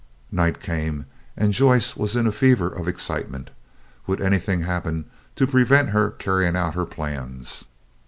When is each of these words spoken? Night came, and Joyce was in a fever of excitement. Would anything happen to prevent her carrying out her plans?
Night 0.31 0.59
came, 0.59 1.05
and 1.37 1.53
Joyce 1.53 1.95
was 1.95 2.15
in 2.15 2.25
a 2.25 2.31
fever 2.31 2.67
of 2.67 2.87
excitement. 2.87 3.51
Would 4.07 4.19
anything 4.19 4.61
happen 4.61 5.05
to 5.35 5.45
prevent 5.45 5.89
her 5.89 6.09
carrying 6.09 6.55
out 6.55 6.73
her 6.73 6.87
plans? 6.87 7.65